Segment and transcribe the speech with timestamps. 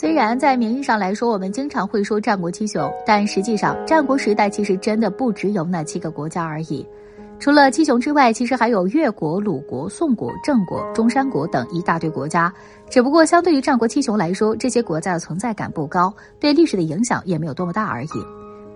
[0.00, 6.86] 虽然在名义上来说，我们经常会说战国七雄，但实际上战国时代其实真的不只有那七个国家而已。
[7.40, 12.52] 除了七雄之外，其实还有越国、鲁国、宋国、郑国、中山国等一大堆国家。
[12.88, 18.24] 只不过相对于战国七雄来说，这些国家的存在感不高，对历史的影响也没有多么大而已。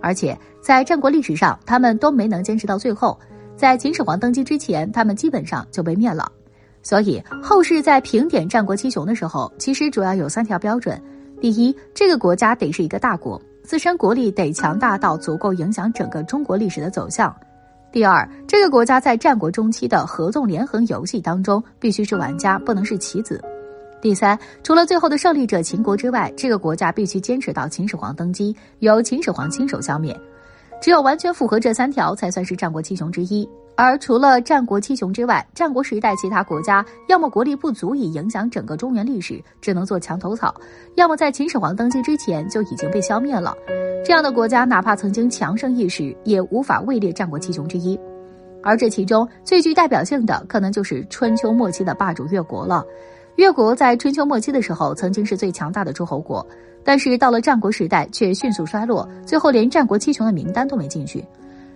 [0.00, 3.16] 而且在战国历史上，他们都没能坚持到最后。
[3.56, 6.32] 在秦始皇登基之前，他们基本上就被灭了。
[6.82, 11.00] 所以后世在评点战国七雄的时候，其实主要有三条标准：
[11.40, 17.30] 第一，这个国家得是一个大国，自身国力得强大到足够影响整个中国历史的走向；
[17.92, 23.38] 第二，这个国家在战国中期的合纵连横游戏当中必须是玩家，不能是棋子；
[24.00, 30.18] 第三，除了最后的胜利者秦国之外，这个国家必须坚持到秦始皇登基，由秦始皇亲手消灭。
[30.80, 33.48] 只有完全符合这三条，才算是战国七雄之一。
[33.74, 40.54] 而除了战国七雄之外，战国时代其他国家要么国力不足以影响整个中原历史，只能做墙头草；
[40.94, 43.56] 要么在秦始皇登基之前就已经被消灭了。
[44.04, 47.98] 这样的国家，哪怕曾经强盛一时，也无法位列战国七雄之一。
[48.62, 52.84] 而这其中最具代表性的，可能就是春秋末期的霸主越国了。
[53.36, 56.46] 越国在春秋末期的时候，曾经是最强大的诸侯国，
[56.84, 61.24] 但是到了战国时代却迅速衰落，最后连战国七雄的名单都没进去。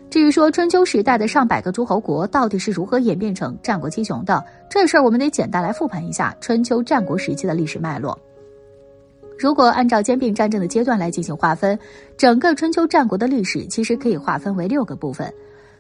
[0.09, 8.19] 至于说春秋时代的上百个诸侯国到底是如何演变成战国七雄的，这事儿我们得简单来复盘一下春秋战国时期的历史脉络。
[9.39, 11.79] 如果按照兼并战争的阶段来进行划分，
[12.17, 15.31] 整个春秋战国的历史其实可以划分为六个部分。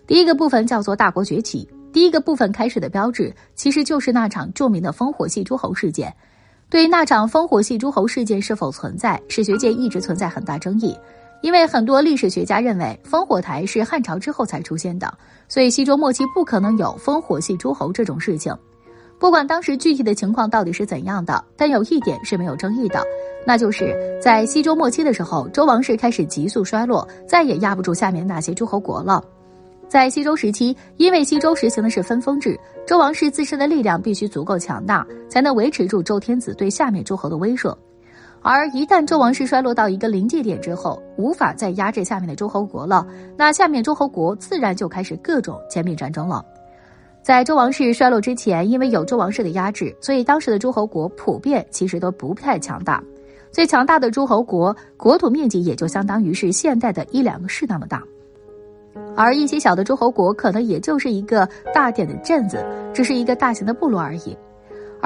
[0.06, 6.14] 第一个部分叫做大国崛起，第一个部分开始的标志其实就是那场著名的烽火戏诸侯事件。
[6.69, 10.94] 对于那场烽火戏诸侯事件是否存在，史学界一直存在很大争议。
[11.47, 15.16] 因为很多历史学家认为烽火台是汉朝之后才出现的，
[15.47, 18.53] 所以西周末期不可能有烽火戏诸侯这种事情。
[19.16, 23.00] 不管当时具体的情况到底是怎样的，但有一点是没有争议的，
[23.47, 29.22] 那就是在西周末期的时候，周王室开始急速衰落，再也压不住下面那些诸侯国了。
[29.88, 37.72] 在西周时期，因为西周实行的是分封制，周王室自身的力量必须足够强大，才能维持住周天子对下面诸侯的威慑。
[38.49, 43.05] 而一旦周王室衰落到一个临界点之后，无法再压制下面的诸侯国了，
[43.37, 46.47] 那下面诸侯国自然就开始各种兼并战争了。
[47.23, 53.03] 在周王室衰落之前，因为有周王室的压制，所以当时的诸侯国普遍其实都不太强大。
[53.51, 58.01] 最强大的诸侯国国土面积也就相当于是现代的一两个市那么大，
[59.17, 62.65] 而一些小的诸侯国可能也就是一个大点的镇子，
[62.95, 64.39] 只是一个大型的部落而已。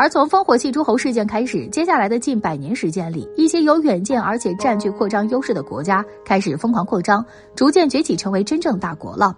[0.00, 7.22] 而从烽火戏诸侯事件开始，接下来的近百年时间里，一些有远见而且占据扩张优势的国家开始疯狂扩张，
[7.54, 9.36] 逐渐崛起成为真正大国了。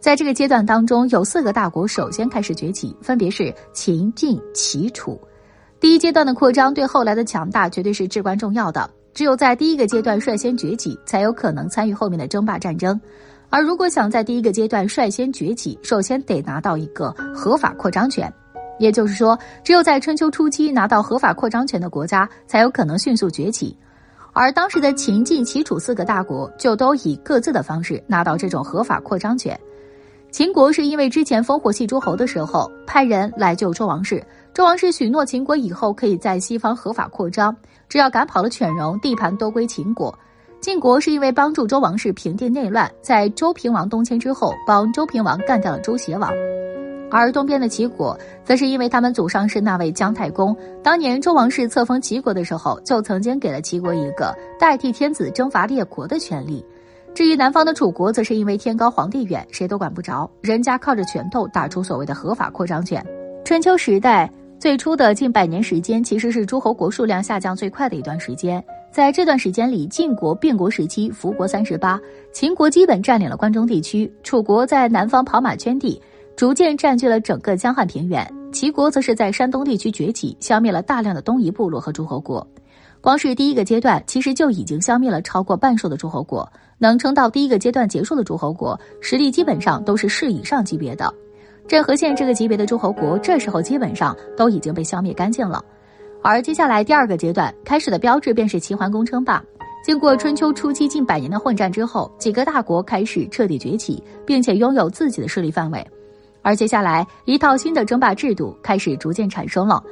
[0.00, 5.16] 在这个阶段当中，有四个大国首先开始崛起，分别是秦、晋、齐、楚。
[5.78, 8.90] 第一阶段的扩张对后来的强大绝对是至关重要的。
[9.14, 13.00] 只有在第一个阶段率先崛起，才有可能参与后面的争霸战争。
[13.50, 18.28] 而如果想在第一个阶段率先崛起，首先得拿到一个合法扩张权。
[18.82, 23.76] 也就是说，只有在春秋初期拿到合法扩张权的国家，才有可能迅速崛起。
[24.32, 29.56] 而当时的秦、晋、齐、楚四个大国，就都以各自的方式拿到这种合法扩张权。
[30.32, 34.20] 秦国是因为之前烽火戏诸侯的时候，派人来救周王室，
[34.52, 37.56] 周王室许诺秦国以后可以在西方合法扩张，
[37.88, 40.12] 只要赶跑了犬戎，地盘都归秦国。
[40.60, 46.32] 晋国是因为帮助周王室平定内乱，在周平王东迁之后，帮周平王干掉了周邪王。
[47.18, 56.64] 而东边的齐国，则是因为他们祖上是那位姜太公，当年周王室册封齐国的时候，就曾经给了齐国一个代替天子征伐列国的权利。
[57.14, 63.04] 至于南方的楚国，则是因为天高皇帝远，谁都管不着，人家靠着拳头打出所谓的合法扩张权。
[63.44, 68.64] 春秋时代最初的近百年时间，其实是诸侯国数量下降最快的一段时间。
[68.90, 72.00] 在这段时间里，晋国并国时期，伏国三十八，
[72.32, 76.00] 秦国基本占领了关中地区，楚国在南方跑马圈地。
[76.36, 82.46] 逐渐占据了整个江汉平原，齐国则是在山东地区崛起，消灭了大量的东夷部落和诸侯国。
[83.00, 86.48] 光是第一个阶段，其实就已经消灭了超过半数的诸侯国。
[86.78, 91.12] 能撑到第一个阶段结束的诸侯国，实力基本上都是市以上级别的。
[91.68, 95.64] 镇河县这个级别的诸侯国，这时候基本上都已经被消灭干净了。
[96.22, 99.42] 而接下来第二个阶段开始的标志，便是齐桓公称霸。
[99.84, 105.84] 经过春秋初期近百年的混战之后，几个大国开始彻底崛起，并且拥有自己的势力范围。
[106.42, 109.82] 而接下来，一套新的争霸制度开始逐渐产生了。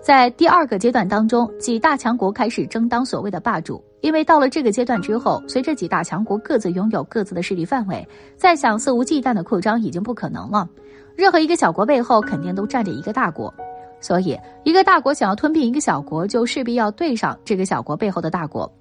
[0.00, 3.82] 在第二个阶段当中，几大强国开始争当所谓的霸主。
[4.00, 8.06] 因为到了这个阶段之后，随着几大强国各自拥有各自的势力范围，
[8.36, 10.68] 再想肆无忌惮的扩张已经不可能了。
[11.16, 13.52] 任何一个小国背后肯定都站着一个大国。
[14.00, 18.72] 所以，一个大国想要吞并一个小国，就势必要对上这个小国背后的大国。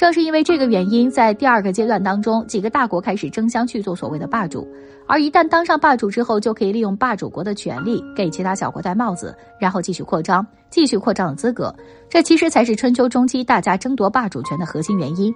[0.00, 4.66] 正是因为这个原因，在第二个阶段当中，几个大国开始争相去做所谓的霸主。
[5.06, 11.74] 而一旦当上霸主之后，就可以利用霸主国的权利给其他小国戴帽子，然后继续扩张，继续扩张的资格。
[12.08, 15.30] 这其实才是春秋中期大家争夺霸主权的核心原因。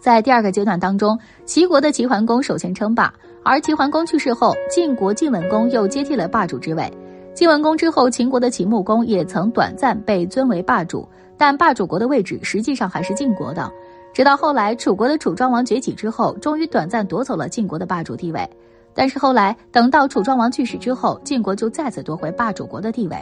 [0.00, 3.14] 在第二个阶段当中，齐国的齐桓公首先称霸，
[3.44, 6.92] 而齐桓公去世后，晋国晋文公又接替了霸主之位。
[7.34, 11.08] 晋文公之后，秦国的秦穆公也曾短暂被尊为霸主，
[11.38, 13.72] 但霸主国的位置实际上还是晋国的。
[14.12, 18.46] 直到后来，楚国的楚庄王崛起之后，终于短暂夺走了晋国的霸主地位。
[18.92, 23.16] 但是后来，等到楚庄王去世之后，晋国就再次夺回霸主国的地位。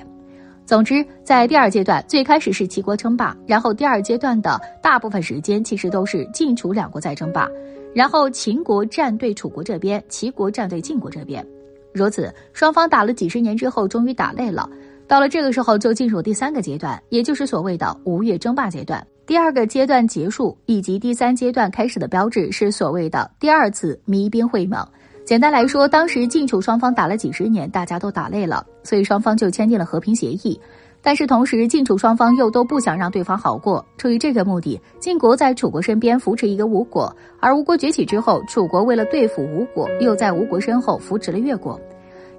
[0.65, 7.49] 总之，在第二阶段，最开始是齐国称霸，然后第二阶段的大部分时间其实都是晋楚两国在争霸，
[7.95, 11.47] 然后秦国站队楚国这边，齐国站队晋国这边。
[11.93, 14.69] 如此，双方打了几十年之后，终于打累了。
[15.09, 19.07] 到了这个时候，就进入第三个阶段，也就是所谓的吴越争霸阶段。
[19.27, 24.87] 第二个阶段结束以及第三阶段开始的标志是所谓的第二次弭兵会盟。
[25.25, 30.61] 简单来说，当时晋楚双方打了几十年，大家都打累了，所以双方就签订了和平协议。
[31.03, 33.85] 但是同时，晋楚双方又都不想让对方好过。
[33.97, 41.81] 出于这个目的，晋国在楚国身边扶持一个吴国，而吴国崛起之后，楚国为了对付吴国，又在吴国身后扶持了越国。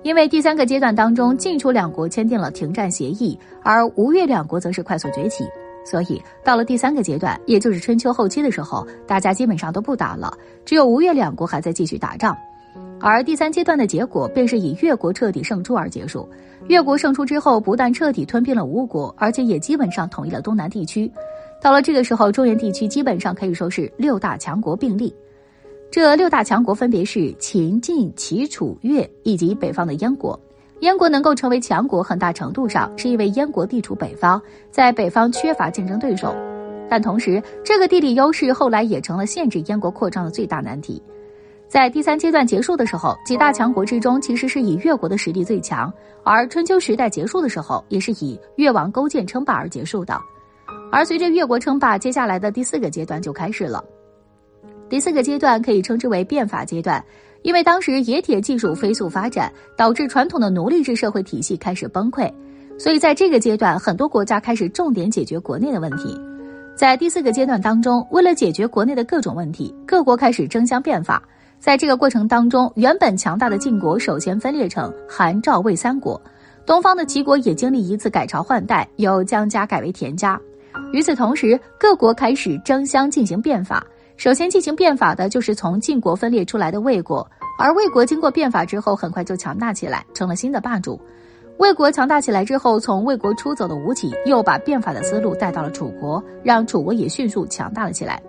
[0.03, 5.43] 因为第三个阶段当中，晋楚两国签订了停战协议，而吴越两国则是快速崛起，
[5.85, 10.31] 所以到了第三个阶段，也就是春秋后期的时候，大家基本上都不打了，
[10.63, 12.37] 只有吴越两国还在继续打仗。
[12.99, 16.27] 而第三阶段的结果便是以越国彻底胜出而结束。
[16.67, 21.11] 越国胜出之后，不但彻底吞并了吴国，而且也基本上统一了东南地区。
[21.61, 25.13] 到了这个时候，中原地区基本上可以说是六大强国并立。
[25.89, 30.39] 这六大强国分别是秦、晋、齐、楚、越以及北方的燕国。
[30.81, 34.39] 燕国能够成为强国，很大程度上是因为燕国地处北方，
[34.69, 36.35] 在北方缺乏竞争对手。
[36.89, 41.01] 但同时，这个地理优势后来也成了限制燕国扩张的最大难题。
[41.67, 45.91] 在第三阶段结束的时候，几大强国之中，其实是以越国的实力最强。
[46.23, 50.17] 而春秋时代结束的时候，也是以越王勾践称霸而结束的。
[50.91, 53.83] 而随着越国称霸，接下来的第四个阶段就开始了。
[54.89, 57.03] 第四个阶段可以称之为变法阶段，
[57.41, 62.31] 因为当时冶铁技术飞速发展，导致传统的奴隶制社会体系开始崩溃，
[62.79, 66.19] 所以在这个阶段，很多国家开始重点解决国内的问题。
[66.75, 71.21] 在第四个阶段当中，为了解决国内的各种问题，各国开始争相变法。
[71.59, 76.21] 在这个过程当中，原本强大的晋国首先分裂成韩、赵、魏三国，
[76.67, 80.39] 东方的齐国也经历一次改朝换代，由姜家改为田家。
[80.93, 83.83] 与此同时，各国开始争相进行变法。
[84.17, 87.29] 首先进行变法的就是从晋国分裂出来的魏国，
[87.59, 90.99] 而魏国经过变法之后，很快就强大起来，成了新的霸主。
[91.59, 98.19] 魏国强大起来之后，从魏国出走的吴起又把变法的思路带到了楚国，让楚国也迅速强大了起来。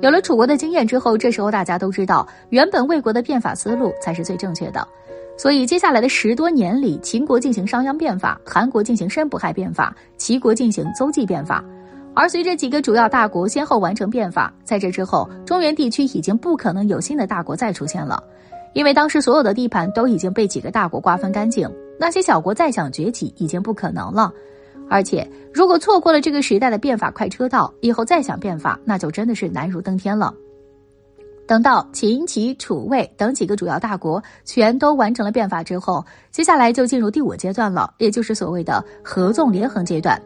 [0.00, 4.88] 有了楚国的经验之后，这时候大家都知道，原本魏国的变法思路才是最正确的。
[5.36, 11.62] 所以接下来的十多年里，秦国进行商鞅变法，韩国进行申不害变法，齐国进行邹忌变法。
[12.18, 18.20] 而随着几个主要大国先后完成变法，在这之后，中原地区已经不可能有新的大国再出现了，
[18.72, 24.32] 因为当时所有的地盘都已经被几个大国瓜分干净，那些小国再想崛起已经不可能了。
[24.90, 25.24] 而且，
[25.54, 30.34] 如果错过了这个时代的变法快车道，以后再想变法，那就真的是难如登天了。
[31.46, 40.20] 等到秦、齐、楚、魏等几个主要大国全都完成了变法之后，接下来就进入第五阶段了，也就是所谓的合纵连横阶段。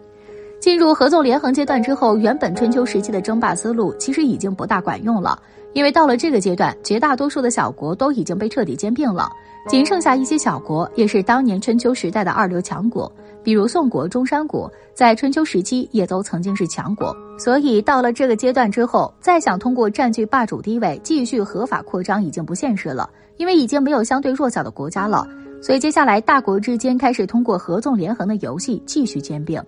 [0.62, 5.36] 进入合纵连横阶段之后，原本春秋时期的争霸思路其实已经不大管用了，
[5.72, 9.28] 因为到了这个阶段，绝大多数的小国都已经被彻底兼并了，
[9.68, 17.12] 仅剩下一些小国，也是当年春秋时代的二流强国，比如宋国、中山国，在春秋时期也都曾经是强国。
[17.36, 25.26] 所以到了这个阶段之后，再想通过占据霸主地位继续合法扩张已经不现实了，因为已经没有相对弱小的国家了。
[25.60, 29.60] 所以接下来大国之间开始通过合纵连横的游戏继续兼并。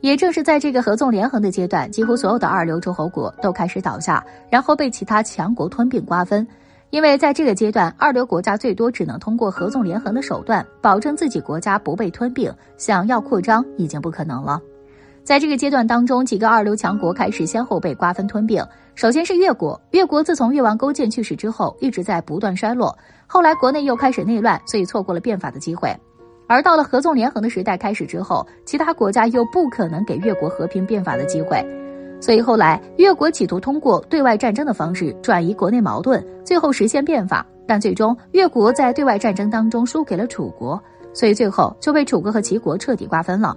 [0.00, 6.46] 也正是在这个合纵连横的阶段，几乎所有的二流诸侯国都开始倒下，然后被其他强国吞并瓜分。
[6.90, 14.60] 因为在这个阶段，二流国家最多只能通过合纵连横的手段，保证自己国家不被吞并，想要扩张已经不可能了。
[15.22, 18.64] 在这个阶段当中，几个二流强国开始先后被瓜分吞并。
[18.96, 25.96] 首先是越国，越国自从越王勾践去世之后，一直在不断衰落，后来国内又开始内乱，所以错过了变法的机会。
[26.50, 31.64] 而到了合纵连横的时代开始之后，其他国家又不可能给越国和平变法的机会，
[32.20, 37.46] 所以后来越国企图通过对外战争的方式转移国内矛盾，最后实现变法。
[37.68, 40.82] 但最终越国在对外战争当中输给了楚国，
[41.14, 43.56] 所以最后就被楚国和齐国彻底瓜分了。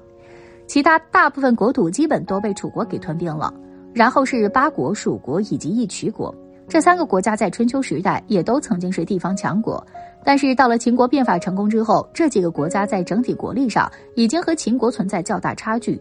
[0.68, 3.52] 其他大部分国土基本都被楚国给吞并了。
[3.92, 6.32] 然后是八国、蜀国以及义渠国，
[6.68, 9.84] 这三个国家在春秋时代也都曾经是地方强国。
[10.25, 16.00] 但是到了秦国变法成功之后，这几个国家在整体国力上已经和秦国存在较大差距。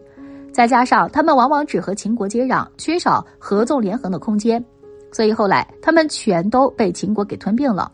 [0.51, 4.63] 再加上他们往往只和秦国接壤，缺少合纵连横的空间，
[5.11, 7.91] 所以后来他们全都被秦国给吞并了。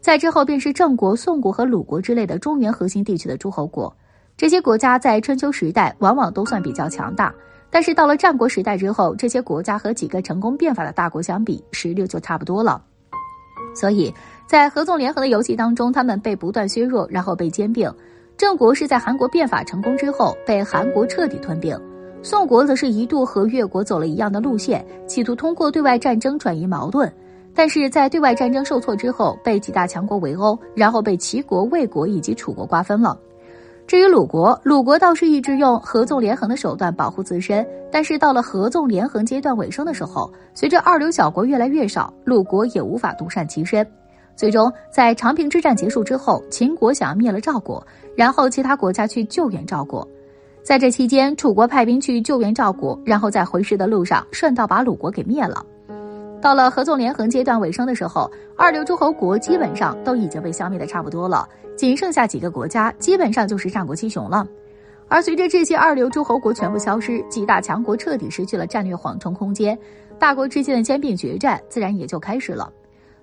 [0.00, 3.90] 再之后便是郑国、宋国和鲁国之类的中原核心地区的诸侯国，
[4.36, 7.34] 这些国家在春秋时代往往都算比较强大，
[7.70, 12.82] 但是到了战国时代之后，这些国家和几个成功变法的大国相比，实力就差不多了。
[13.74, 14.12] 所以
[14.46, 17.90] 在合纵连横的游戏当中，他们被不断削弱，然后被兼并。
[18.36, 21.78] 郑国是在韩国变法成功之后被韩国彻底吞并。
[22.22, 27.10] 宋国则是一度和越国走了一样的路线，企图通过对外战争转移矛盾，
[27.54, 33.18] 但是在对外战争受挫之后，被几大强国围殴，然后被齐国、魏国以及楚国瓜分了。
[33.86, 43.86] 至于鲁国，鲁国倒是一直用合纵连横的手段保护自身，但是到了合纵连横阶段尾声的时候，随着二流小国越来越少，鲁国也无法独善其身。
[44.36, 47.84] 最终，在长平之战结束之后，秦国想要灭了赵国，
[48.16, 50.06] 然后其他国家去救援赵国。
[50.62, 55.64] 在这期间，楚国派兵去救援赵国，然后在回师的路上顺道把鲁国给灭了。
[56.40, 64.46] 到了合纵连横阶段尾声的时候，二流诸侯国基本上都已经被消灭的差不多了，仅剩下几个国家，基本上就是战国七雄了。
[65.06, 69.78] 而随着这些二流诸侯国全部消失，几大强国彻底失去了战略缓冲空间，
[70.18, 72.72] 大国之间的兼并决战自然也就开始了。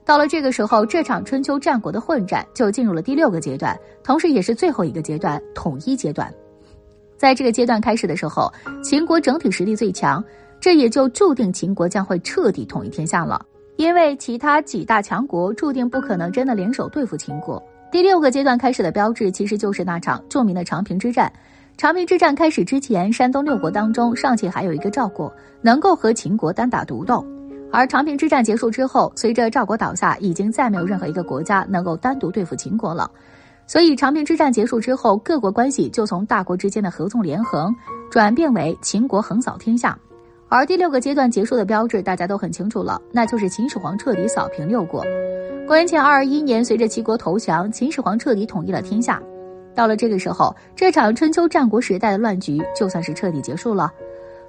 [0.03, 6.33] 到了这个时候，这场春秋战国的混战就进入了第六个阶段，同时也是最后一个阶段——统一阶段。
[7.17, 8.51] 在这个阶段开始的时候，
[8.83, 10.23] 秦国整体实力最强，
[10.59, 13.45] 这也就注定秦国将会彻底统一天下了。
[13.77, 17.61] 因为其他几大强国注定不可能真的联手对付秦国。
[17.91, 21.31] 第六个阶段开始的标志，其实就是那场著名的长平之战。
[21.77, 25.31] 长平之战开始之前，山东六国当中尚且还有一个赵国
[25.61, 27.25] 能够和秦国单打独斗，
[27.71, 33.09] 而长平之战结束之后，随着赵国倒下，已经再没有任何一个国家能够单独对付秦国了。
[33.65, 37.73] 所以，长平之战结束之后，各国关系就从大国之间的合纵连横，
[38.09, 39.97] 转变为秦国横扫天下。
[40.49, 45.05] 而第六个阶段结束的标志，大家都很清楚了，那就是秦始皇彻底扫平六国。
[45.65, 49.21] 公元前二二一年，随着齐国投降，秦始皇彻底统一了天下。
[49.73, 53.89] 到了这个时候，这场春秋战国时代的乱局就算是彻底结束了。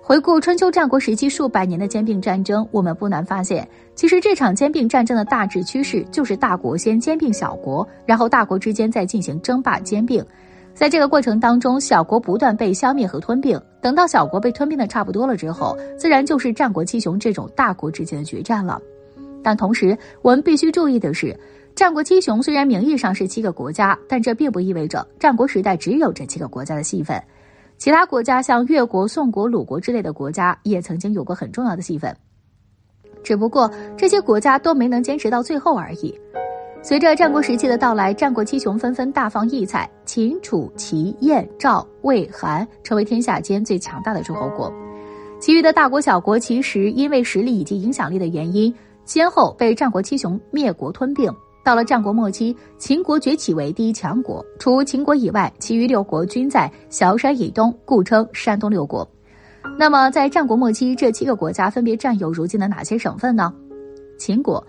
[0.05, 10.23] 回顾春秋战国时期数百年的兼并战争，我们不难发现，其实这场兼并战争的大致趋势就是大国先兼并小国，然后大国之间再进行争霸兼并。
[10.75, 18.83] 在这个过程当中，小国不断被消灭和吞并，等到小国被吞并的差不多了之后，自然就是战国七雄这种大国之间的决战了。
[19.41, 21.39] 但同时，我们必须注意的是，
[21.77, 27.23] 战国七雄虽然名义上是七个国家，但这并不意味着战国时代只有这七个国家的戏份。
[27.83, 32.17] 其他国家像越国、宋国、鲁国之类的国家也曾经有过很重要的戏份，
[33.25, 36.17] 只不过这些国家都没能坚持到最后而已。
[36.81, 44.73] 随着战国时期的到来，战国七雄纷纷大放异彩，秦、楚、齐、燕、赵、魏、韩成为天下间最强大的诸侯国。
[45.41, 48.73] 其余的大国小国其实因为实力以及影响力的原因，
[49.05, 51.29] 先后被战国七雄灭国吞并。
[51.65, 59.09] 到了战国末期，秦国崛起为第一强国，除秦国以外，其余六国均在崤山以东，故称山东六国。
[59.79, 63.55] 那么，在战国末期，这七个国家分别占有如今的哪些省份呢？
[64.19, 64.65] 秦国，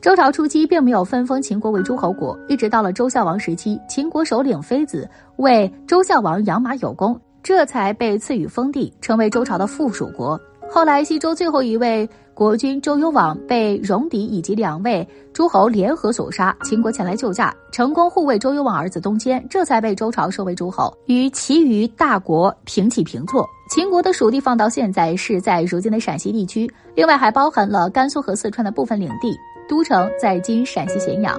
[0.00, 10.40] 周朝初期并没有分封秦国为诸侯国，一直到了周孝王时期，秦国首领妃子为周孝王养马有功，这才被赐予封地，成为周朝的附属国。
[10.70, 12.08] 后来，西周最后一位。
[12.34, 23.44] 国君周幽王被戎狄以及两位诸侯联合所杀，秦国前来救驾，成功护卫周幽王儿子东迁，这才被周朝收为诸侯，与其余大国平起平坐。
[23.68, 29.36] 秦国的属地放到现在是在如今的陕西地区，另外还包含了甘肃和四川的部分领地，
[29.68, 31.36] 都城在今陕西咸阳。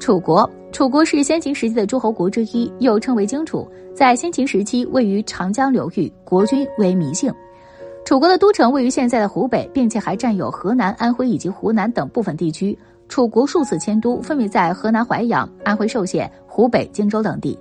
[0.00, 7.32] 楚国，楚国是先秦时期的诸侯国之一，又称为荆楚，在先秦时期位于长江流域，国君为芈姓。
[8.04, 12.78] 楚国的都城位于现在的湖北，并且还占有河南、安徽以及湖南等部分地区。
[13.08, 17.58] 楚国数次迁都，分别在河南淮阳、安徽寿县、湖北荆州等地。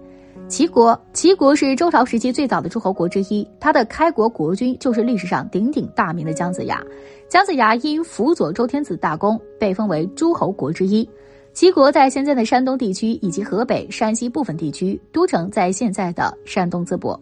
[0.49, 6.81] 齐国，齐国是周朝时期最早的诸侯国之一，它的开国国君就是历史上鼎鼎大名的姜子牙。
[7.29, 11.07] 姜子牙因辅佐周天子大功，被封为诸侯国之一。
[11.53, 17.17] 齐国在现在的山东地区以及河北、山西部分地区，都城在现在的山东淄博。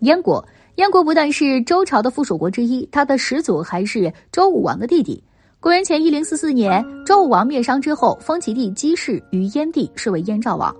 [0.00, 0.42] 燕国。
[0.78, 5.20] 燕国不但是周朝的附属国之一，它的始祖还是周武王的弟弟。
[5.58, 10.72] 公元前一零四四年，周武王灭商之后，封其弟姬氏于燕地，是为燕赵王。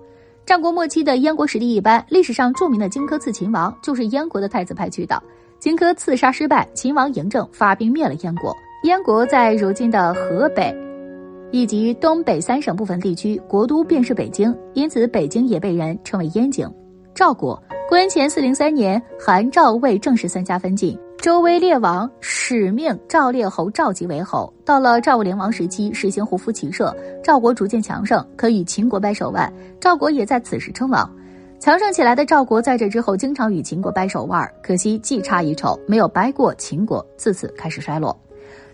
[0.46, 5.20] 战国末期的燕国实力一般，历史上著名的荆轲刺秦王就是燕国的太子派去的。
[5.58, 8.54] 荆轲刺杀失败，秦王嬴政发兵灭了燕国。
[8.84, 10.72] 燕国在如今的河北
[11.50, 16.72] 以及东北三省部分地区，国都便是北京，因此北京也被人称为燕京。
[17.16, 24.52] 赵国，公元前四零三年，韩赵魏正式三家分晋，周威烈王使命赵烈侯赵吉为侯。
[24.62, 29.50] 到了赵武灵王时期，实行胡服骑射，赵国逐渐强盛，可与秦国掰手腕。
[29.80, 31.10] 赵国也在此时称王。
[31.58, 38.14] 强盛起来的赵国在这之后经常与秦国掰手腕，可惜技差一筹，没有掰过秦国，自此开始衰落。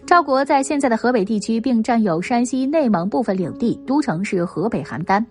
[0.05, 5.25] 赵国在现在的河北地区，并占有山西、内蒙部分领地，都城是河北邯郸。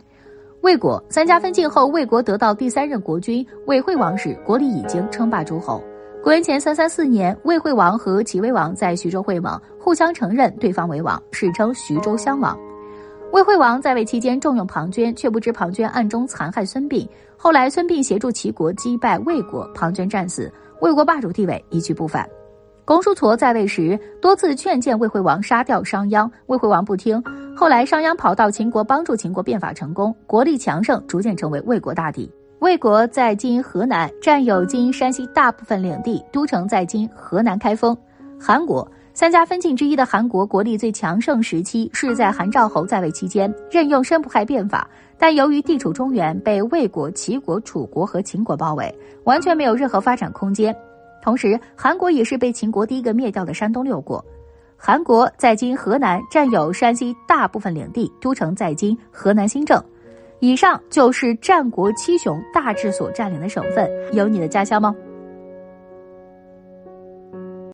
[0.64, 5.84] 魏国三家分晋后，魏国得到第三任国君魏惠王时，国力已经称霸诸侯。
[6.24, 12.58] 公元前三三四年，魏惠王和齐威王在徐州会盟，互相承认对方为王，史称徐州襄王。
[13.34, 17.06] 魏惠王在位期间重用庞涓，却不知庞涓暗中残害孙膑。
[17.36, 22.26] 后来孙膑协助齐国击败魏国，庞涓战死，魏国霸主地位一去不返。
[22.86, 27.24] 公叔痤在位时多次劝谏魏惠王杀掉商鞅，魏惠王不听。
[27.56, 32.30] 后来商鞅跑到秦国帮助秦国变法成功，国力强盛，逐渐成为魏国大敌。
[32.60, 37.96] 魏国在今河南，占有今山西大部分领地，都城在今河南开封。
[38.40, 38.90] 韩国。
[39.16, 48.92] 三家分晋之一的韩国国力最强盛时期是在韩赵侯在位期间，任用申不害变法，但由于地处中原，被魏国、齐国、楚国和秦国包围，
[49.24, 50.76] 完全没有任何发展空间。
[51.24, 54.24] 同时，韩国也是被秦国第一个灭掉的山东六国。
[54.76, 59.82] 韩国在今河南占有山西大部分领地，都城在今河南新郑。
[60.42, 64.94] 以上就是战国七雄大致所占领的省份，有你的家乡吗？